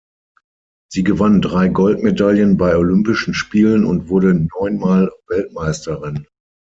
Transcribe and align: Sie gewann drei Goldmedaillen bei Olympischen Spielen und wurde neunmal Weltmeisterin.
Sie 0.91 1.03
gewann 1.03 1.43
drei 1.43 1.67
Goldmedaillen 1.69 2.57
bei 2.57 2.75
Olympischen 2.75 3.35
Spielen 3.35 3.85
und 3.85 4.09
wurde 4.09 4.33
neunmal 4.57 5.11
Weltmeisterin. 5.27 6.25